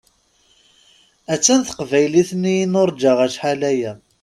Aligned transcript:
Attan 1.33 1.59
teqbaylit-nni 1.67 2.55
i 2.63 2.65
nuṛǧa 2.71 3.11
acḥal 3.25 3.61
aya! 3.71 3.91